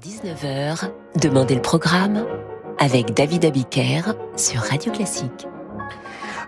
[0.00, 0.90] 18h-19h,
[1.20, 2.24] Demandez le programme
[2.78, 5.46] avec David Abiker sur Radio Classique.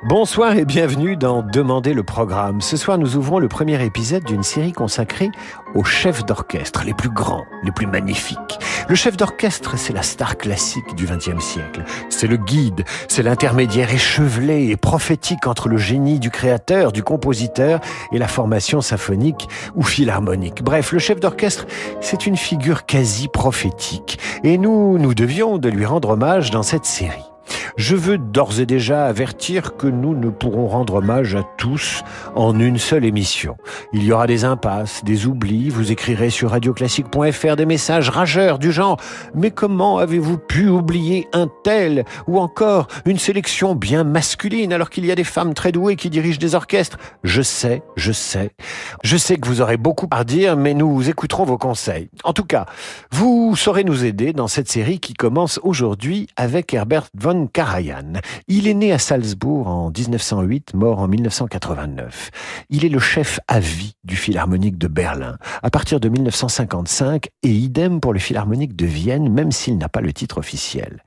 [0.02, 2.60] Bonsoir et bienvenue dans Demandez le programme.
[2.60, 5.30] Ce soir, nous ouvrons le premier épisode d'une série consacrée
[5.74, 8.58] aux chefs d'orchestre, les plus grands, les plus magnifiques.
[8.88, 11.84] Le chef d'orchestre, c'est la star classique du XXe siècle.
[12.10, 17.80] C'est le guide, c'est l'intermédiaire échevelé et prophétique entre le génie du créateur, du compositeur
[18.12, 20.62] et la formation symphonique ou philharmonique.
[20.62, 21.66] Bref, le chef d'orchestre,
[22.00, 24.18] c'est une figure quasi prophétique.
[24.42, 27.33] Et nous, nous devions de lui rendre hommage dans cette série.
[27.76, 32.02] Je veux d'ores et déjà avertir que nous ne pourrons rendre hommage à tous
[32.34, 33.56] en une seule émission.
[33.92, 38.70] Il y aura des impasses, des oublis, vous écrirez sur radioclassique.fr des messages rageurs du
[38.70, 38.98] genre
[39.34, 45.04] «Mais comment avez-vous pu oublier un tel?» ou encore une sélection bien masculine alors qu'il
[45.04, 46.98] y a des femmes très douées qui dirigent des orchestres.
[47.24, 48.50] Je sais, je sais.
[49.02, 52.08] Je sais que vous aurez beaucoup à dire, mais nous écouterons vos conseils.
[52.22, 52.66] En tout cas,
[53.10, 58.14] vous saurez nous aider dans cette série qui commence aujourd'hui avec Herbert von Karajan.
[58.48, 62.30] Il est né à Salzbourg en 1908, mort en 1989.
[62.70, 67.50] Il est le chef à vie du Philharmonique de Berlin à partir de 1955 et
[67.50, 71.02] idem pour le Philharmonique de Vienne, même s'il n'a pas le titre officiel.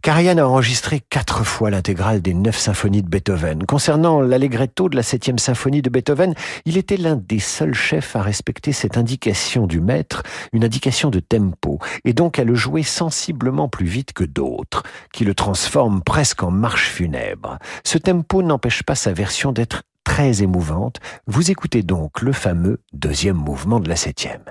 [0.00, 3.66] Karajan a enregistré quatre fois l'intégrale des neuf symphonies de Beethoven.
[3.66, 8.22] Concernant l'allegretto de la septième symphonie de Beethoven, il était l'un des seuls chefs à
[8.22, 13.68] respecter cette indication du maître, une indication de tempo, et donc à le jouer sensiblement
[13.68, 17.58] plus vite que d'autres, qui le transforment presque en marche funèbre.
[17.84, 21.00] Ce tempo n'empêche pas sa version d'être très émouvante.
[21.26, 24.44] Vous écoutez donc le fameux deuxième mouvement de la septième.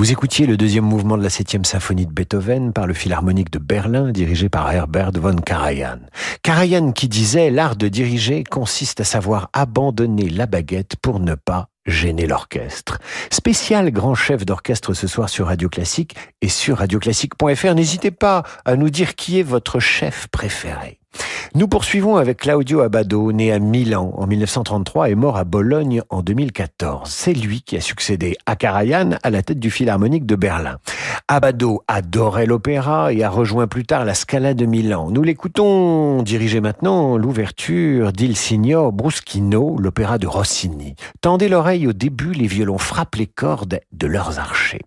[0.00, 3.58] Vous écoutiez le deuxième mouvement de la septième symphonie de Beethoven par le Philharmonique de
[3.58, 5.98] Berlin dirigé par Herbert von Karajan.
[6.42, 11.68] Karajan qui disait l'art de diriger consiste à savoir abandonner la baguette pour ne pas
[11.84, 12.98] gêner l'orchestre.
[13.30, 17.74] Spécial grand chef d'orchestre ce soir sur Radio Classique et sur radioclassique.fr.
[17.74, 20.99] N'hésitez pas à nous dire qui est votre chef préféré.
[21.56, 26.22] Nous poursuivons avec Claudio Abbado, né à Milan en 1933 et mort à Bologne en
[26.22, 27.10] 2014.
[27.10, 30.78] C'est lui qui a succédé à Karajan à la tête du Philharmonique de Berlin.
[31.26, 35.10] Abbado adorait l'opéra et a rejoint plus tard la Scala de Milan.
[35.10, 40.94] Nous l'écoutons diriger maintenant l'ouverture d'Il Signor Bruschino, l'opéra de Rossini.
[41.20, 44.82] Tendez l'oreille au début, les violons frappent les cordes de leurs archers.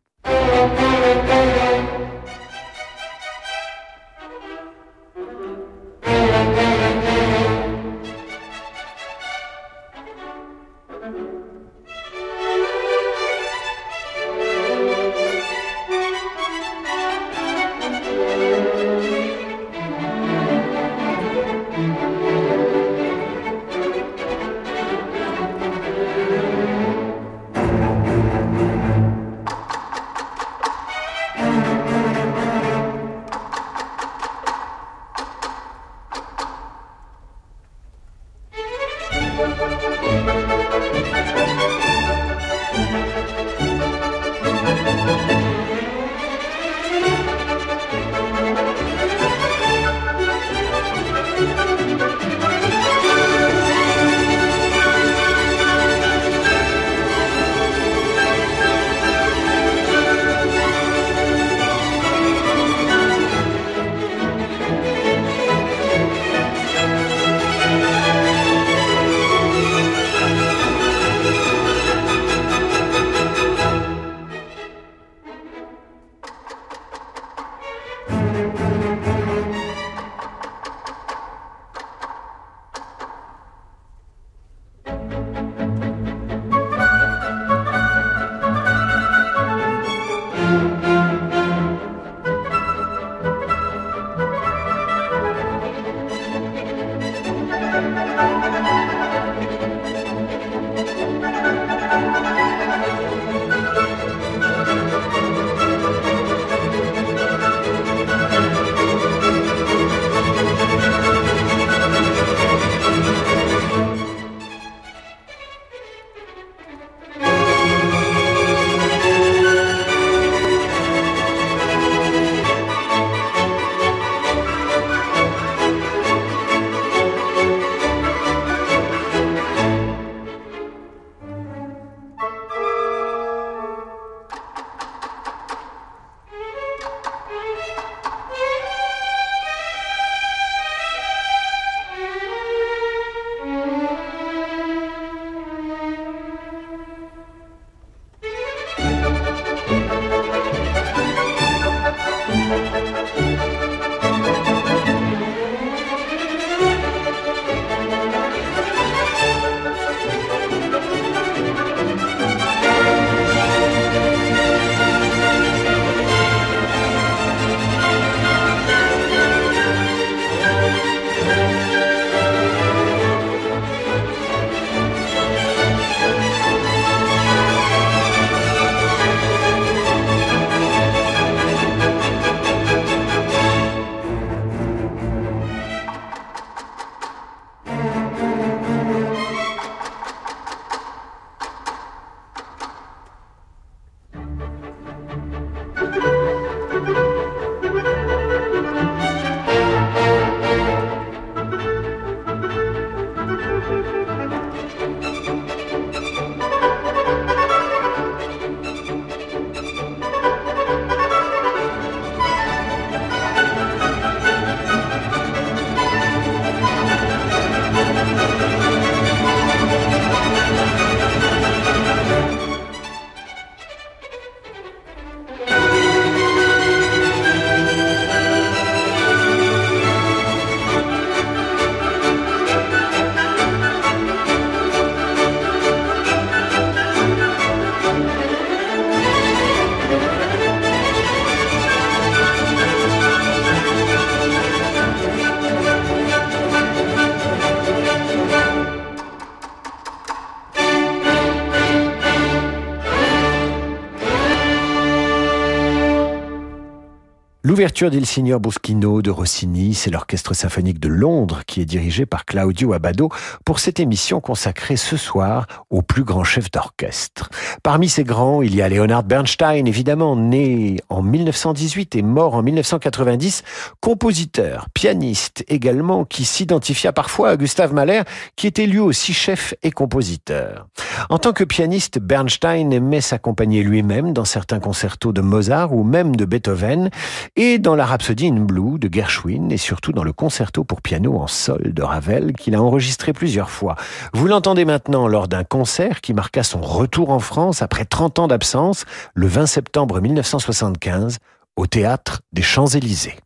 [257.54, 262.26] L'ouverture d'Il Signor Buschino de Rossini, c'est l'Orchestre symphonique de Londres qui est dirigé par
[262.26, 263.10] Claudio Abbado
[263.46, 267.30] pour cette émission consacrée ce soir au plus grand chef d'orchestre.
[267.62, 272.42] Parmi ces grands, il y a Leonard Bernstein, évidemment, né en 1918 et mort en
[272.42, 273.44] 1990,
[273.82, 278.02] compositeur, pianiste également, qui s'identifia parfois à Gustave Mahler,
[278.36, 280.66] qui était lui aussi chef et compositeur.
[281.12, 286.16] En tant que pianiste, Bernstein aimait s'accompagner lui-même dans certains concertos de Mozart ou même
[286.16, 286.90] de Beethoven,
[287.36, 291.18] et dans la Rhapsodie in Blue de Gershwin, et surtout dans le concerto pour piano
[291.18, 293.76] en sol de Ravel, qu'il a enregistré plusieurs fois.
[294.14, 298.28] Vous l'entendez maintenant lors d'un concert qui marqua son retour en France après 30 ans
[298.28, 301.18] d'absence, le 20 septembre 1975,
[301.58, 303.18] au théâtre des Champs-Élysées.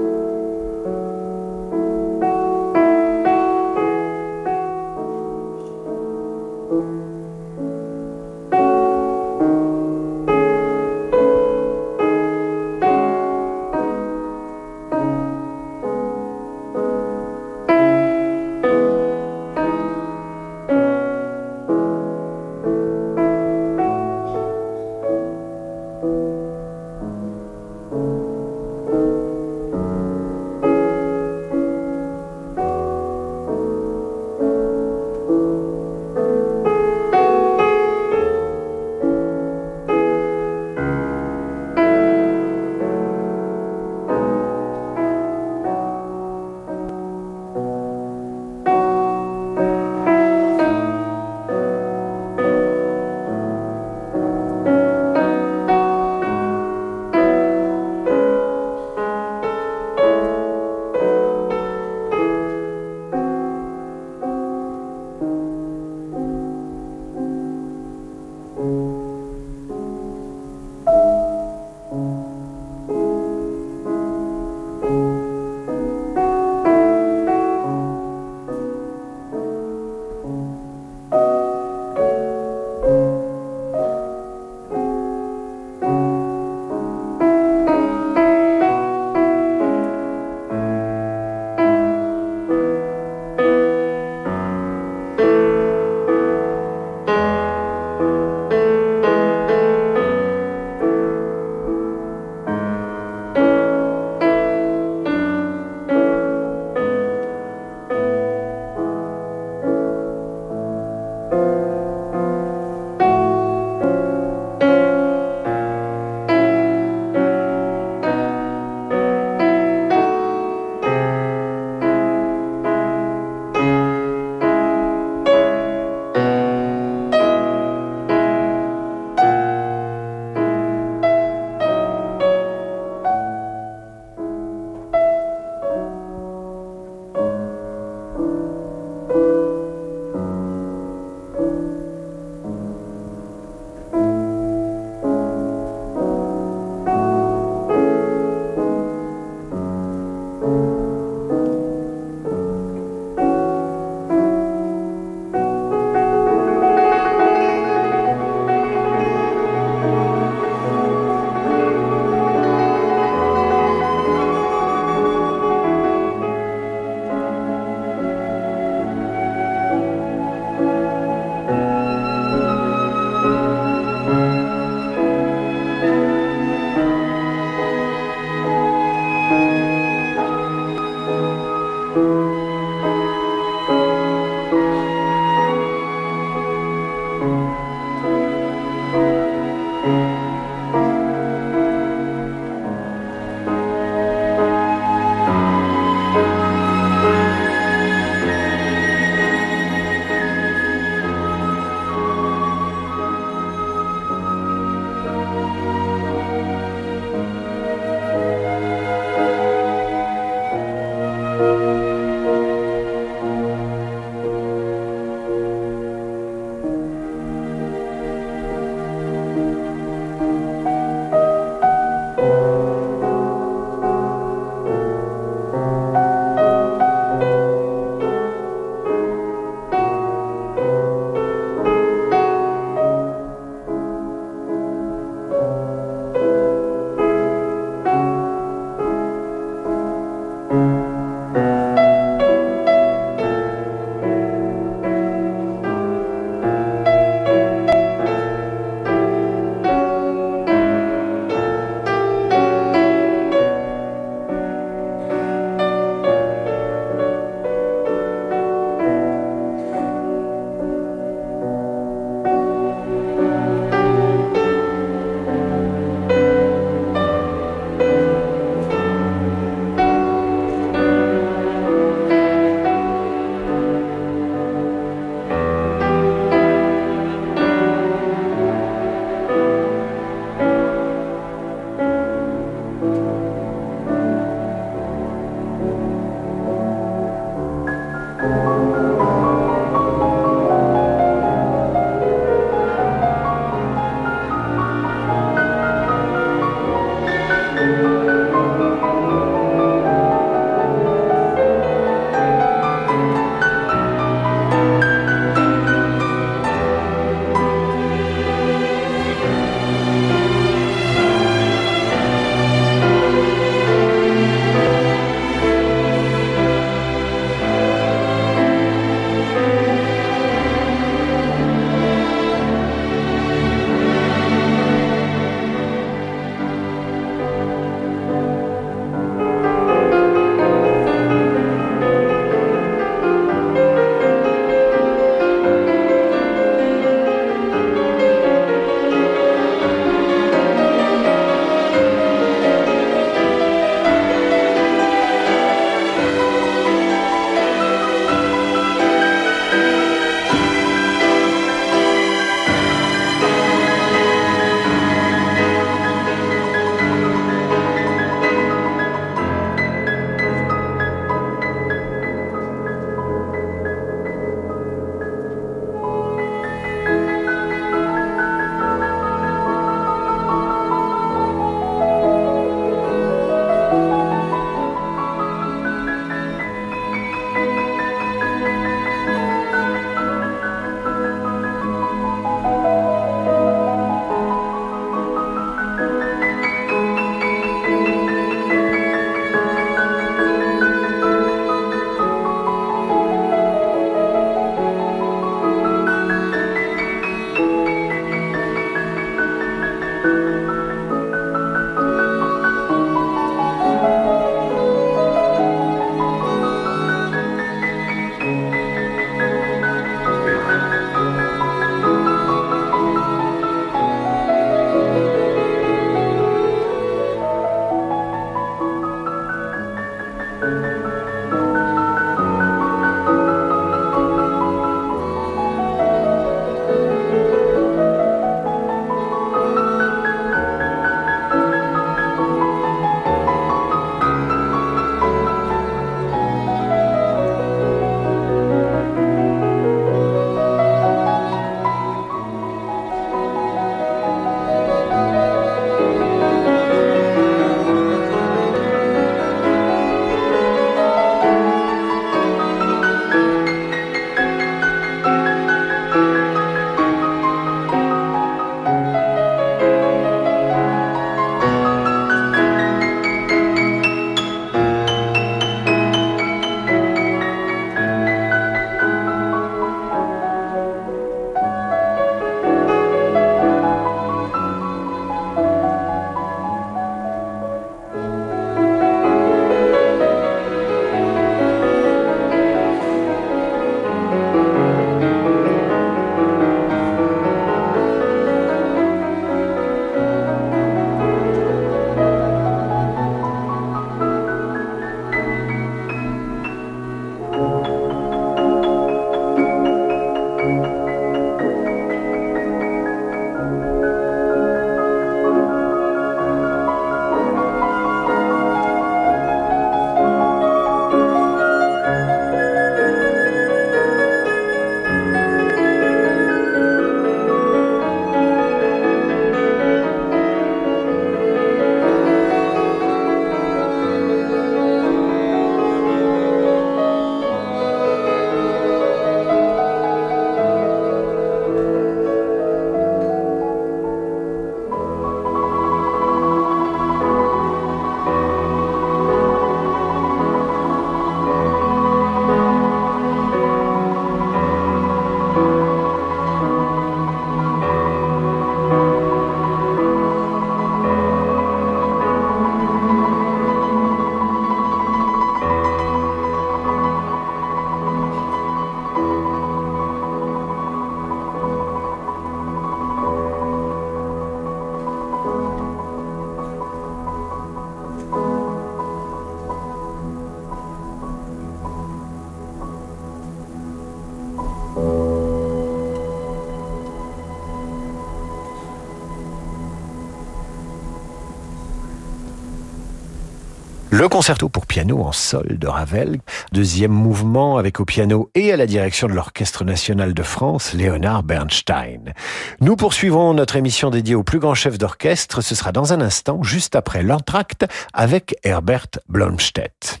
[584.00, 586.20] Le concerto pour piano en sol de Ravel,
[586.52, 591.22] deuxième mouvement avec au piano et à la direction de l'Orchestre national de France, Léonard
[591.22, 592.14] Bernstein.
[592.62, 595.42] Nous poursuivons notre émission dédiée au plus grand chef d'orchestre.
[595.42, 600.00] Ce sera dans un instant, juste après l'entracte, avec Herbert Blomstedt.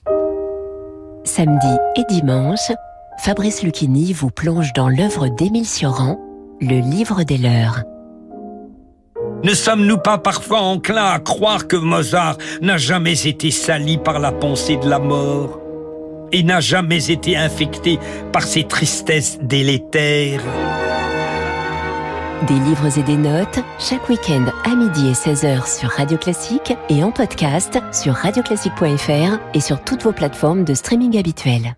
[1.24, 2.72] Samedi et dimanche,
[3.18, 6.18] Fabrice Lucchini vous plonge dans l'œuvre d'Émile Sioran,
[6.62, 7.82] Le Livre des Leurs.
[9.42, 14.32] Ne sommes-nous pas parfois enclins à croire que Mozart n'a jamais été sali par la
[14.32, 15.58] pensée de la mort
[16.30, 17.98] et n'a jamais été infecté
[18.32, 20.42] par ces tristesses délétères?
[22.46, 27.02] Des livres et des notes, chaque week-end à midi et 16h sur Radio Classique et
[27.02, 31.76] en podcast sur radioclassique.fr et sur toutes vos plateformes de streaming habituelles.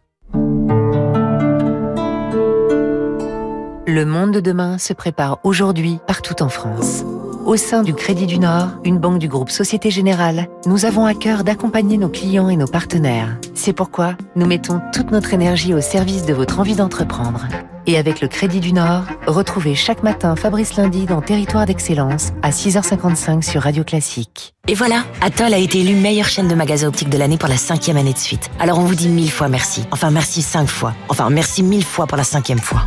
[3.86, 7.04] Le monde de demain se prépare aujourd'hui partout en France.
[7.44, 11.14] Au sein du Crédit du Nord, une banque du groupe Société Générale, nous avons à
[11.14, 13.36] cœur d'accompagner nos clients et nos partenaires.
[13.54, 17.48] C'est pourquoi nous mettons toute notre énergie au service de votre envie d'entreprendre.
[17.88, 22.50] Et avec le Crédit du Nord, retrouvez chaque matin Fabrice Lundi dans Territoire d'Excellence à
[22.50, 24.54] 6h55 sur Radio Classique.
[24.68, 27.56] Et voilà, Atoll a été élu meilleure chaîne de magasins optiques de l'année pour la
[27.56, 28.50] cinquième année de suite.
[28.60, 29.84] Alors on vous dit mille fois merci.
[29.90, 30.94] Enfin merci cinq fois.
[31.08, 32.82] Enfin merci mille fois pour la cinquième fois.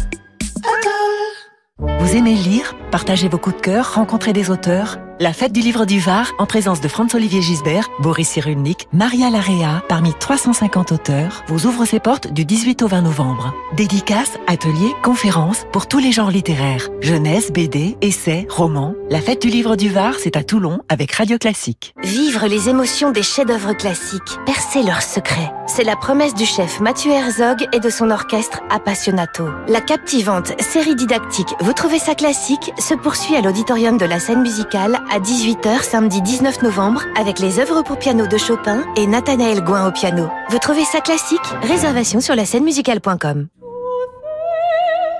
[1.78, 4.98] Vous aimez lire, partager vos coups de cœur, rencontrer des auteurs?
[5.22, 9.82] La fête du livre du Var, en présence de Franz-Olivier Gisbert, Boris Cyrulnik, Maria Larrea,
[9.88, 13.54] parmi 350 auteurs, vous ouvre ses portes du 18 au 20 novembre.
[13.78, 16.90] Dédicaces, ateliers, conférences pour tous les genres littéraires.
[17.00, 18.94] Jeunesse, BD, essais, romans.
[19.10, 21.94] La fête du livre du Var, c'est à Toulon avec Radio Classique.
[22.04, 25.54] Vivre les émotions des chefs-d'œuvre classiques, percer leurs secrets.
[25.66, 29.46] C'est la promesse du chef Mathieu Herzog et de son orchestre Appassionato.
[29.70, 34.42] La captivante série didactique Vous trouvez ça classique se poursuit à l'auditorium de la scène
[34.42, 39.62] musicale à 18h samedi 19 novembre avec les œuvres pour piano de Chopin et Nathanaël
[39.62, 40.30] Gouin au piano.
[40.50, 41.40] Vous trouvez ça classique?
[41.64, 43.48] Réservation sur la scène musicale.com.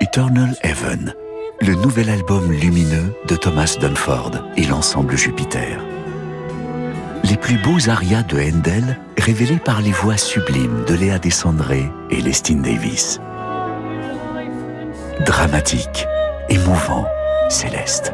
[0.00, 1.14] Eternal Heaven,
[1.60, 5.80] le nouvel album lumineux de Thomas Dunford et l'ensemble Jupiter.
[7.24, 12.20] Les plus beaux arias de Handel révélés par les voix sublimes de Léa Descendré et
[12.20, 13.20] Lestine Davis.
[15.24, 16.06] Dramatique,
[16.48, 17.06] émouvant,
[17.48, 18.12] céleste.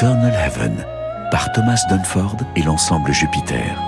[0.00, 0.86] Eternal Heaven
[1.30, 3.78] par Thomas Dunford et l'ensemble Jupiter.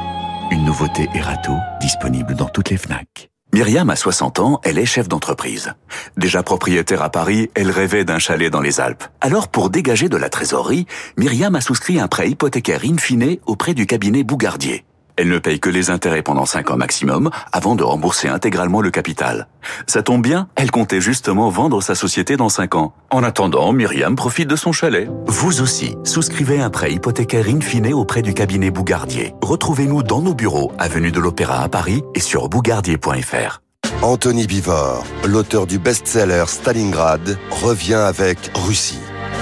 [0.51, 3.31] Une nouveauté Erato disponible dans toutes les FNAC.
[3.55, 5.73] Myriam a 60 ans, elle est chef d'entreprise.
[6.19, 9.05] Déjà propriétaire à Paris, elle rêvait d'un chalet dans les Alpes.
[9.23, 13.73] Alors pour dégager de la trésorerie, Myriam a souscrit un prêt hypothécaire in fine auprès
[13.73, 14.85] du cabinet Bougardier.
[15.17, 18.91] Elle ne paye que les intérêts pendant 5 ans maximum avant de rembourser intégralement le
[18.91, 19.49] capital.
[19.87, 22.95] Ça tombe bien, elle comptait justement vendre sa société dans 5 ans.
[23.11, 25.09] En attendant, Myriam profite de son chalet.
[25.27, 29.35] Vous aussi, souscrivez un prêt hypothécaire in fine auprès du cabinet Bougardier.
[29.43, 33.61] Retrouvez-nous dans nos bureaux, avenue de l'Opéra à Paris et sur bougardier.fr.
[34.03, 38.99] Anthony Bivor, l'auteur du best-seller Stalingrad, revient avec Russie.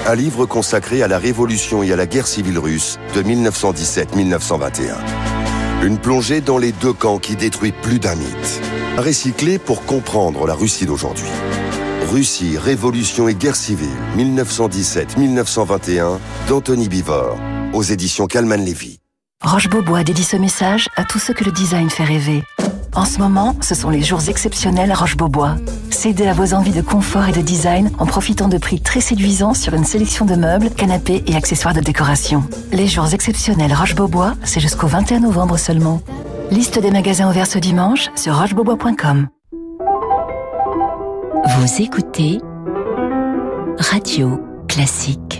[0.07, 4.95] Un livre consacré à la révolution et à la guerre civile russe de 1917-1921.
[5.83, 8.61] Une plongée dans les deux camps qui détruit plus d'un mythe.
[8.99, 11.31] Récit clé pour comprendre la Russie d'aujourd'hui.
[12.11, 13.89] Russie, Révolution et guerre civile,
[14.19, 17.39] 1917-1921, d'Anthony Bivor,
[17.73, 18.99] aux éditions Calman Lévy.
[19.43, 22.43] Roche-Beaubois dédie ce message à tous ceux que le design fait rêver.
[22.95, 25.57] En ce moment, ce sont les jours exceptionnels à Roche-Beaubois.
[25.91, 29.55] Cédez à vos envies de confort et de design en profitant de prix très séduisants
[29.55, 32.43] sur une sélection de meubles, canapés et accessoires de décoration.
[32.73, 36.03] Les jours exceptionnels Roche-Beaubois, c'est jusqu'au 21 novembre seulement.
[36.51, 39.29] Liste des magasins ouverts ce dimanche sur rochebeaubois.com.
[41.45, 42.41] Vous écoutez
[43.79, 45.40] Radio Classique.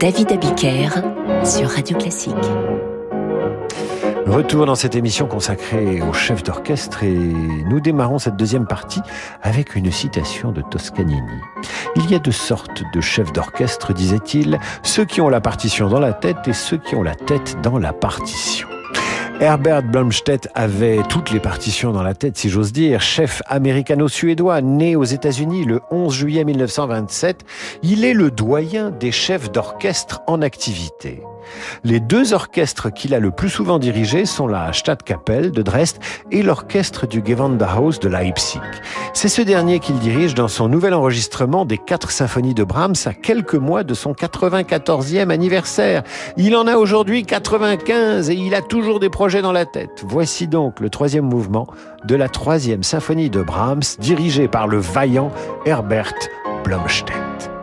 [0.00, 0.88] David Abiker
[1.44, 2.32] sur Radio Classique.
[4.24, 9.02] Retour dans cette émission consacrée au chef d'orchestre et nous démarrons cette deuxième partie
[9.42, 11.20] avec une citation de Toscanini.
[11.96, 16.00] Il y a deux sortes de chefs d'orchestre, disait-il, ceux qui ont la partition dans
[16.00, 18.69] la tête et ceux qui ont la tête dans la partition.
[19.40, 23.00] Herbert Blomstedt avait toutes les partitions dans la tête, si j'ose dire.
[23.00, 27.46] Chef américano-suédois, né aux États-Unis le 11 juillet 1927,
[27.82, 31.22] il est le doyen des chefs d'orchestre en activité.
[31.84, 35.98] Les deux orchestres qu'il a le plus souvent dirigés sont la Stadtkapelle de Dresde
[36.30, 38.60] et l'orchestre du Gewandhaus de Leipzig.
[39.12, 43.14] C'est ce dernier qu'il dirige dans son nouvel enregistrement des quatre symphonies de Brahms à
[43.14, 46.02] quelques mois de son 94e anniversaire.
[46.36, 50.04] Il en a aujourd'hui 95 et il a toujours des projets dans la tête.
[50.06, 51.66] Voici donc le troisième mouvement
[52.04, 55.30] de la troisième symphonie de Brahms dirigée par le vaillant
[55.66, 56.14] Herbert
[56.64, 57.59] Blomstedt.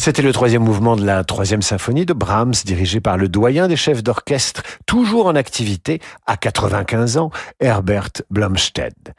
[0.00, 3.76] C'était le troisième mouvement de la troisième symphonie de Brahms, dirigé par le doyen des
[3.76, 7.30] chefs d'orchestre, toujours en activité, à 95 ans,
[7.60, 9.12] Herbert Blomstedt.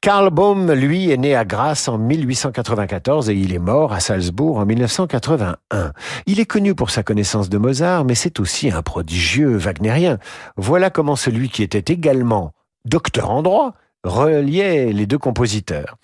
[0.00, 4.58] Karl Baum, lui, est né à Grasse en 1894 et il est mort à Salzbourg
[4.58, 5.92] en 1981.
[6.26, 10.18] Il est connu pour sa connaissance de Mozart, mais c'est aussi un prodigieux wagnérien.
[10.56, 12.52] Voilà comment celui qui était également
[12.84, 13.74] docteur en droit,
[14.08, 15.96] reliait les deux compositeurs.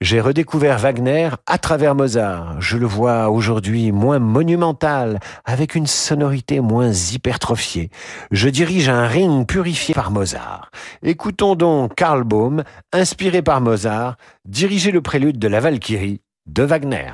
[0.00, 2.60] J'ai redécouvert Wagner à travers Mozart.
[2.60, 7.90] Je le vois aujourd'hui moins monumental, avec une sonorité moins hypertrophiée.
[8.30, 10.70] Je dirige un ring purifié par Mozart.
[11.02, 17.12] Écoutons donc Karl Baum, inspiré par Mozart, diriger le prélude de la Valkyrie de Wagner.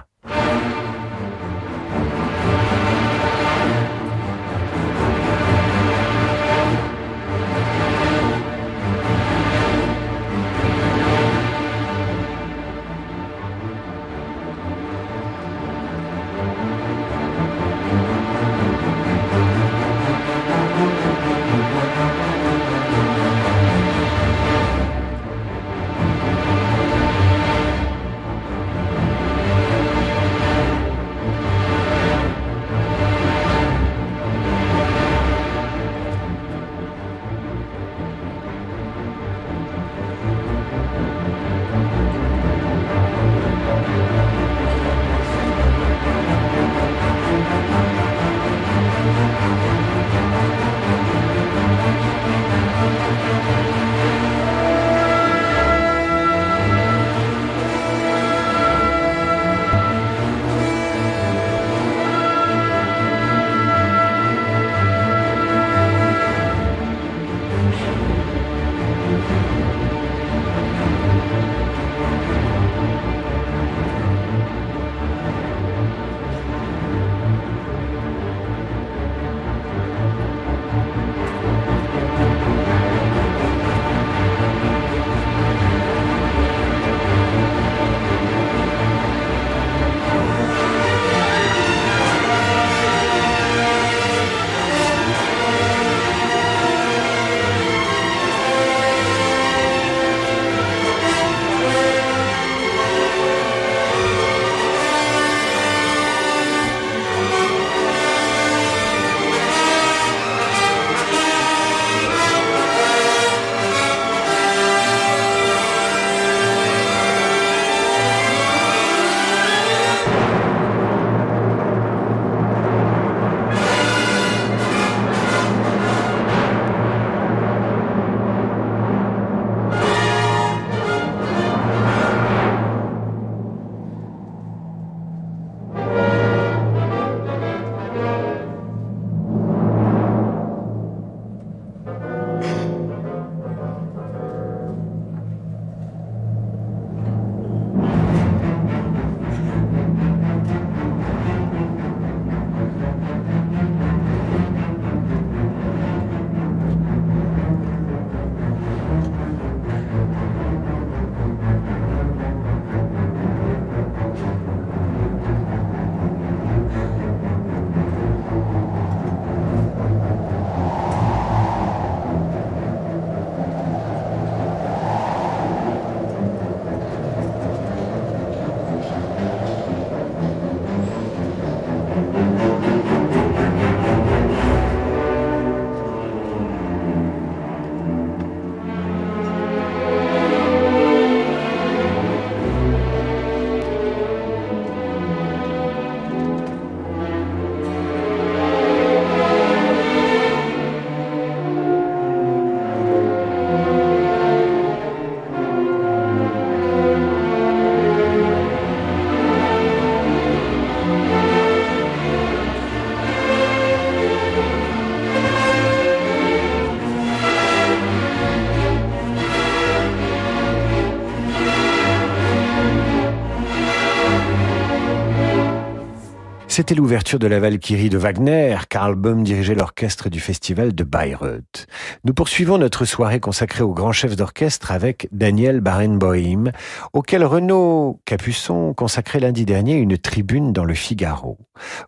[226.56, 228.56] C'était l'ouverture de la Valkyrie de Wagner.
[228.70, 231.66] Karl Böhm dirigeait l'orchestre du festival de Bayreuth.
[232.04, 236.52] Nous poursuivons notre soirée consacrée au grand chef d'orchestre avec Daniel Barenboim,
[236.94, 241.36] auquel Renaud Capuçon consacrait lundi dernier une tribune dans le Figaro.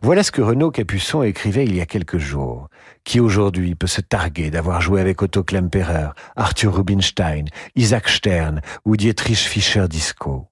[0.03, 2.69] Voilà ce que Renaud Capuçon écrivait il y a quelques jours.
[3.03, 7.45] Qui aujourd'hui peut se targuer d'avoir joué avec Otto Klemperer, Arthur Rubinstein,
[7.75, 10.48] Isaac Stern ou Dietrich Fischer-Disco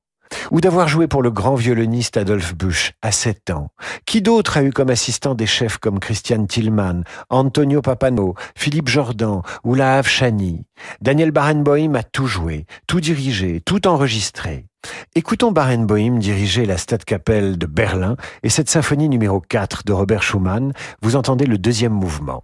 [0.51, 3.69] ou d'avoir joué pour le grand violoniste Adolphe Busch à 7 ans.
[4.05, 9.41] Qui d'autre a eu comme assistant des chefs comme Christian Tillman, Antonio Papano, Philippe Jordan
[9.63, 10.65] ou Lahav Chani?
[11.01, 14.65] Daniel Barenboim a tout joué, tout dirigé, tout enregistré.
[15.15, 20.73] Écoutons Barenboim diriger la Stadtkapelle de Berlin et cette symphonie numéro 4 de Robert Schumann.
[21.01, 22.43] Vous entendez le deuxième mouvement.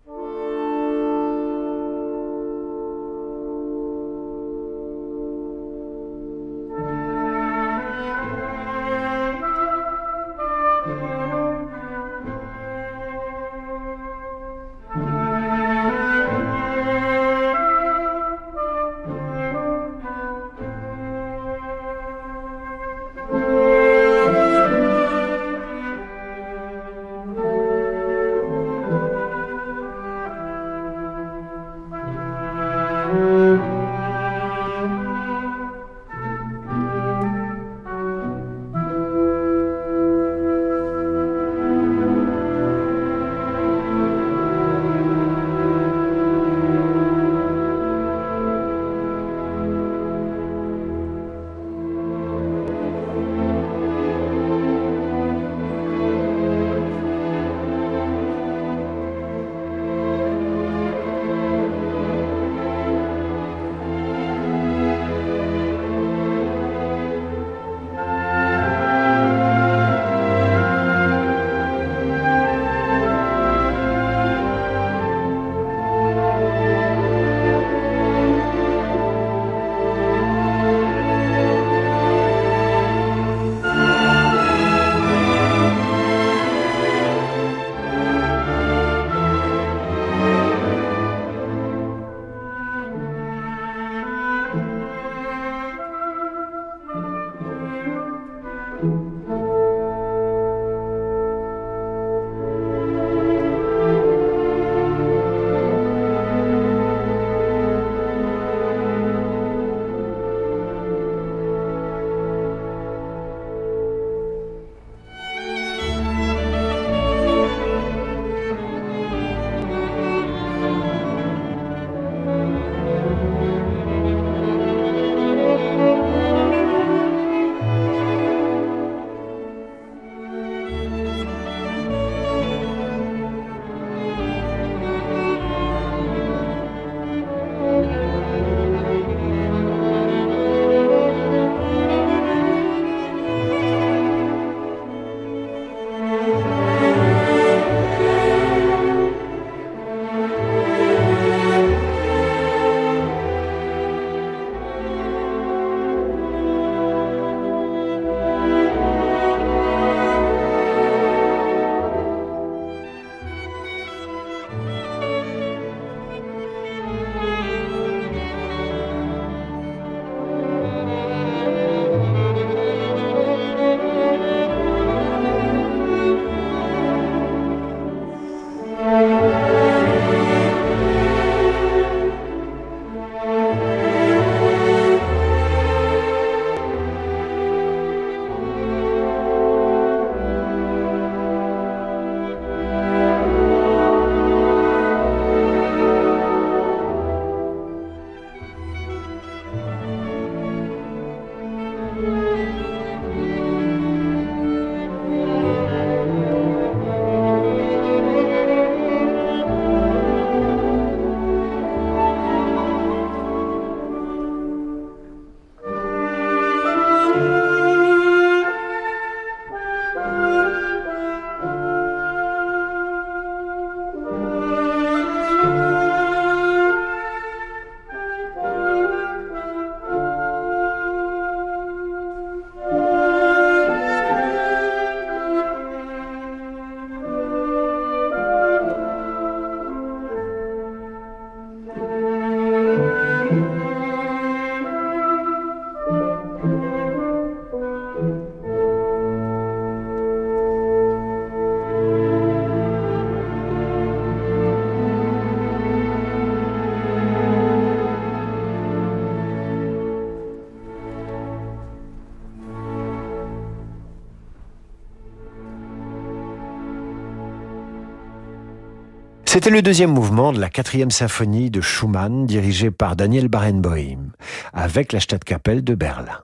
[269.33, 274.11] C'était le deuxième mouvement de la quatrième symphonie de Schumann dirigée par Daniel Barenboim
[274.53, 276.19] avec la Stadtkapelle de Berlin.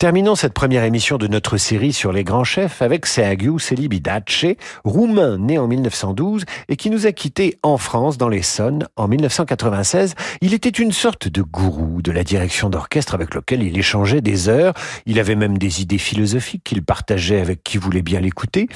[0.00, 4.46] Terminons cette première émission de notre série sur les grands chefs avec Sergiu Celibidache,
[4.82, 10.14] roumain né en 1912 et qui nous a quittés en France dans l'Essonne en 1996.
[10.40, 14.48] Il était une sorte de gourou de la direction d'orchestre avec lequel il échangeait des
[14.48, 14.72] heures.
[15.04, 18.70] Il avait même des idées philosophiques qu'il partageait avec qui voulait bien l'écouter.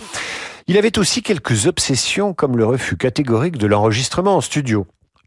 [0.66, 4.86] Il avait aussi quelques obsessions comme le refus catégorique de l'enregistrement en studio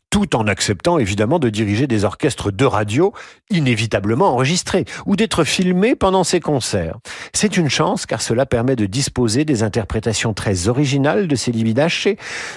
[0.09, 3.13] tout en acceptant évidemment de diriger des orchestres de radio
[3.49, 6.97] inévitablement enregistrés ou d'être filmés pendant ses concerts.
[7.33, 12.07] C'est une chance car cela permet de disposer des interprétations très originales de ces libidaches,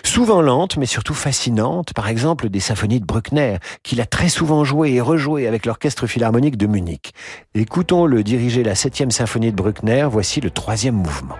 [0.05, 4.65] souvent lentes mais surtout fascinantes, par exemple des symphonies de Bruckner qu'il a très souvent
[4.65, 7.13] joué et rejoué avec l'orchestre philharmonique de Munich.
[7.55, 11.37] Écoutons-le diriger la septième symphonie de Bruckner, voici le troisième mouvement.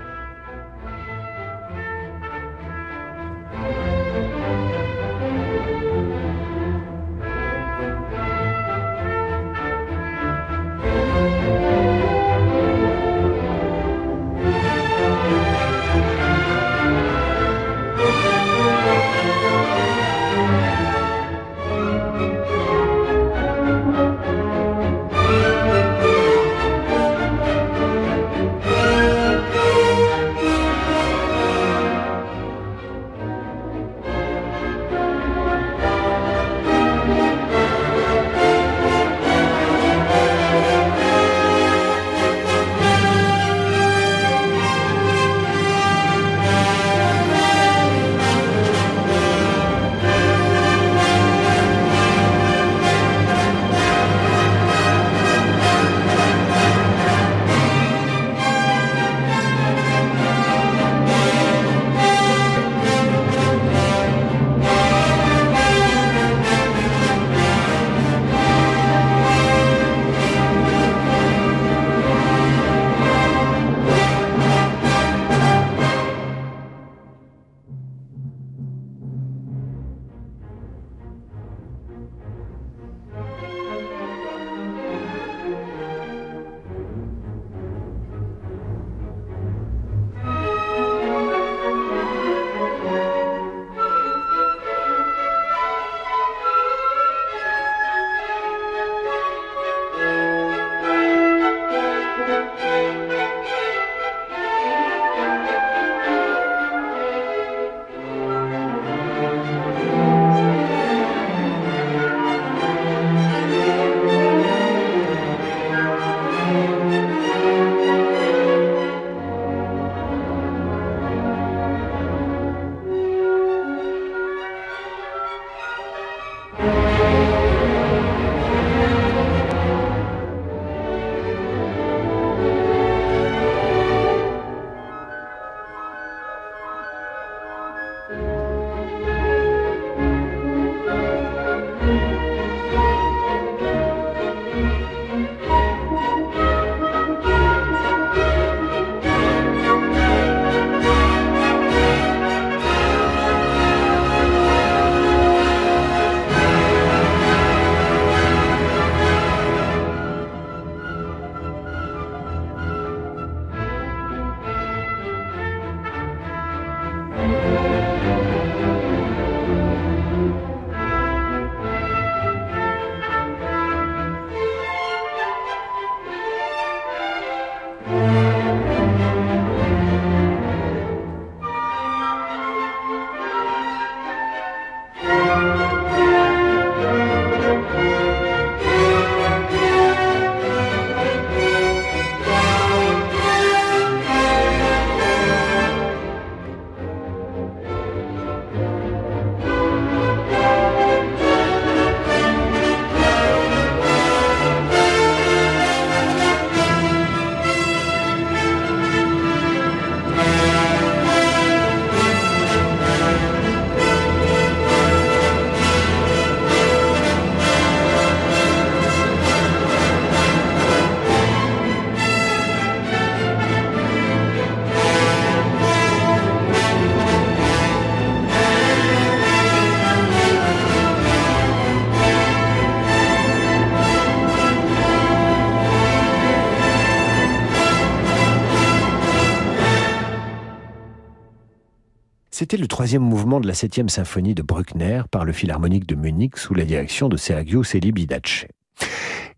[242.51, 246.37] C'était le troisième mouvement de la septième symphonie de Bruckner par le Philharmonique de Munich
[246.37, 248.49] sous la direction de Sergio Celibidache.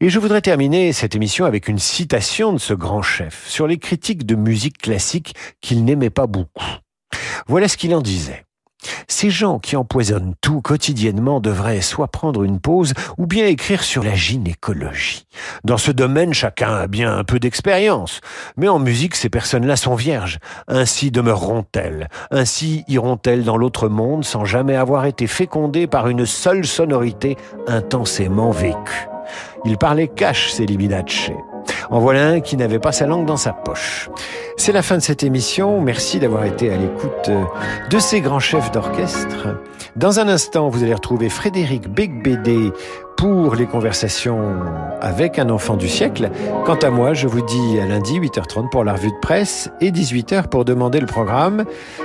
[0.00, 3.76] Et je voudrais terminer cette émission avec une citation de ce grand chef sur les
[3.76, 6.64] critiques de musique classique qu'il n'aimait pas beaucoup.
[7.46, 8.46] Voilà ce qu'il en disait.
[9.08, 14.02] Ces gens qui empoisonnent tout quotidiennement devraient soit prendre une pause ou bien écrire sur
[14.02, 15.26] la gynécologie.
[15.64, 18.20] Dans ce domaine, chacun a bien un peu d'expérience.
[18.56, 20.38] Mais en musique, ces personnes-là sont vierges.
[20.68, 22.08] Ainsi demeureront-elles.
[22.30, 28.50] Ainsi iront-elles dans l'autre monde sans jamais avoir été fécondées par une seule sonorité intensément
[28.50, 29.08] vécue.
[29.64, 31.30] Il parlait cash, ces Libinace.
[31.90, 34.10] En voilà un qui n'avait pas sa langue dans sa poche.
[34.56, 35.80] C'est la fin de cette émission.
[35.80, 37.30] Merci d'avoir été à l'écoute
[37.90, 39.48] de ces grands chefs d'orchestre.
[39.96, 42.72] Dans un instant, vous allez retrouver Frédéric Becbédé
[43.16, 44.56] pour les conversations
[45.00, 46.30] avec un enfant du siècle.
[46.64, 49.90] Quant à moi, je vous dis à lundi 8h30 pour la revue de presse et
[49.90, 51.64] 18h pour demander le programme.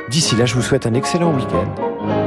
[0.09, 2.26] D'ici là, je vous souhaite un excellent week-end.